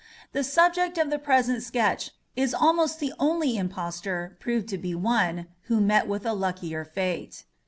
[0.31, 5.45] The subject of the present sketch is almost the only impostor, proved to be one,
[5.65, 7.43] who met with a luckier fate.